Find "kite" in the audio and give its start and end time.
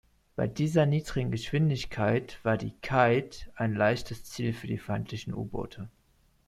2.81-3.47